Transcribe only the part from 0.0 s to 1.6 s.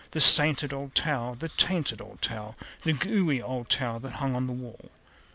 The sainted old towel, the